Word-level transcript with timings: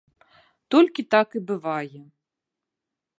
Толькі 0.75 1.05
так 1.15 1.27
і 1.39 1.43
бывае. 1.51 1.99